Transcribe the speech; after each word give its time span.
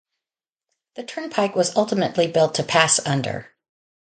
The 0.95 1.03
Turnpike 1.03 1.53
was 1.55 1.75
ultimately 1.75 2.25
built 2.25 2.55
to 2.55 2.63
pass 2.63 2.97
under. 3.05 3.53